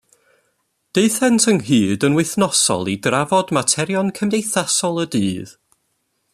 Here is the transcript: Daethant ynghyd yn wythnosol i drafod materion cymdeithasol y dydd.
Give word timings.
Daethant 0.95 1.45
ynghyd 1.51 2.07
yn 2.09 2.17
wythnosol 2.19 2.91
i 2.93 2.97
drafod 3.09 3.53
materion 3.59 4.13
cymdeithasol 4.21 5.01
y 5.05 5.07
dydd. 5.17 5.57